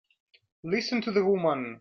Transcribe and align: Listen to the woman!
Listen 0.63 0.99
to 1.01 1.11
the 1.11 1.23
woman! 1.23 1.79